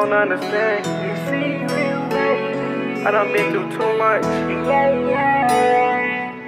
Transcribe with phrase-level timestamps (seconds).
[0.00, 0.86] don't understand.
[0.86, 1.58] You see,
[2.14, 3.02] baby.
[3.04, 4.22] I done been through too much.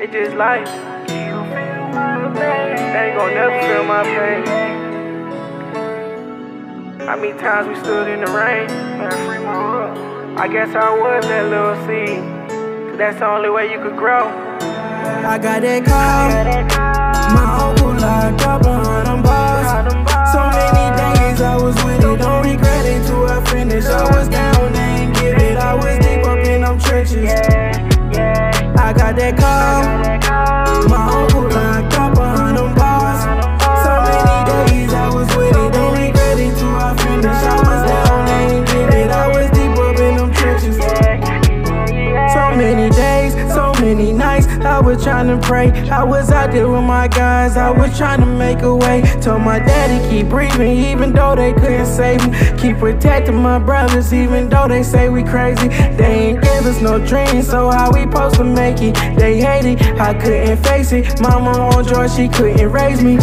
[0.00, 0.66] It's just life.
[1.06, 4.42] They ain't gon' never feel my pain.
[7.06, 8.68] How many times we stood in the rain?
[10.36, 12.98] I guess I was that little seed.
[12.98, 14.26] That's the only way you could grow.
[14.26, 16.30] I got that call.
[17.34, 17.85] My uncle
[29.32, 29.85] Got call.
[44.86, 45.68] Was trying to pray.
[45.90, 49.02] I was out there with my guys, I was trying to make a way.
[49.20, 52.38] Told my daddy keep breathing, even though they couldn't save me.
[52.56, 55.66] Keep protecting my brothers, even though they say we crazy.
[55.98, 58.94] They ain't give us no dreams, so how we supposed to make it?
[59.18, 61.20] They hate it, I couldn't face it.
[61.20, 63.16] Mama on joy, she couldn't raise me.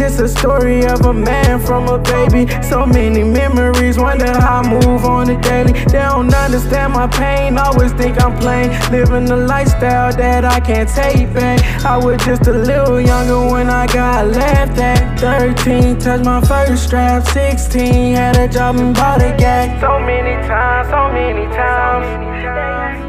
[0.00, 2.50] This a story of a man from a baby.
[2.62, 5.72] So many memories, wonder how I move on the daily.
[5.72, 8.70] They don't understand my pain, always think I'm playing.
[8.90, 11.84] Living a lifestyle that I can't take back.
[11.84, 15.98] I was just a little younger when I got left at 13.
[15.98, 18.14] Touched my first strap, 16.
[18.14, 19.80] Had a job and bought a gag.
[19.80, 22.06] So many times, so many times.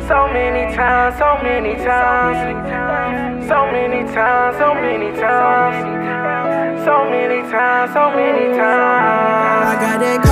[0.08, 3.48] So many times, so many times.
[3.48, 6.86] So many times, so many times.
[6.86, 9.68] So many times, so many times.
[9.68, 10.31] I got that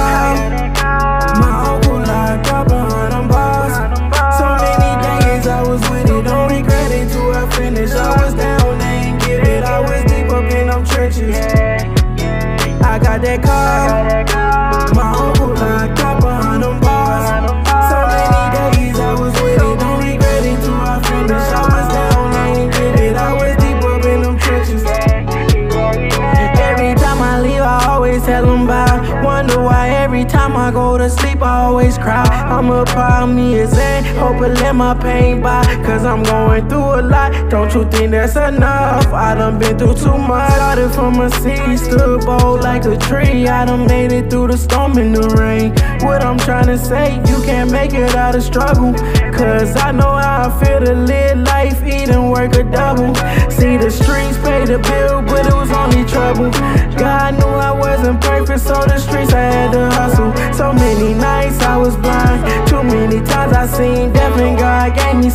[31.09, 32.25] sleep, I always cry.
[32.25, 35.63] I'ma cry me a zen, hope it let my pain by.
[35.85, 37.49] Cause I'm going through a lot.
[37.49, 39.07] Don't you think that's enough?
[39.07, 40.51] I done been through too much.
[40.53, 43.47] Started from a seed, stood bold like a tree.
[43.47, 45.71] I done made it through the storm and the rain.
[46.05, 48.93] What I'm trying to say, you can't make it out of struggle.
[49.33, 53.15] Cause I know how I feel to live life, eat and work a double.
[53.49, 56.51] See the streets pay the bill, but it was only trouble.
[56.97, 60.31] God knew I wasn't perfect, so the streets I had to hustle.
[60.53, 60.98] So many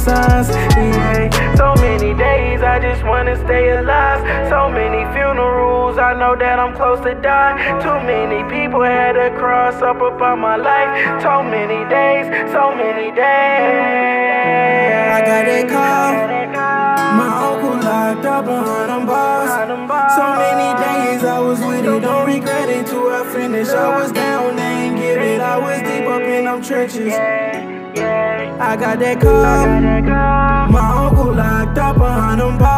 [0.04, 0.48] signs.
[0.76, 1.54] Yeah.
[1.56, 4.20] So many days I just wanna stay alive.
[4.48, 7.54] So many funerals, I know that I'm close to die.
[7.80, 11.22] Too many people had to cross up upon my life.
[11.22, 14.24] So many days, so many days.
[15.16, 16.12] I got that call.
[17.20, 19.50] My uncle locked up behind them bars.
[20.18, 23.68] So many days I was with it, don't regret it till I finish.
[23.68, 25.40] I was down, they ain't give it.
[25.40, 27.53] I was deep up in them trenches.
[27.96, 30.70] I got that call.
[30.70, 32.73] My uncle locked up behind bars.